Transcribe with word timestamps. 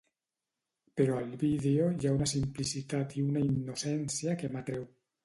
"Però 1.01 1.17
al 1.19 1.35
vídeo 1.43 1.89
hi 1.97 2.07
ha 2.11 2.13
una 2.19 2.29
simplicitat 2.31 3.13
i 3.19 3.27
una 3.27 3.45
innocència 3.49 4.35
que 4.41 4.51
m'atreu. 4.57 4.89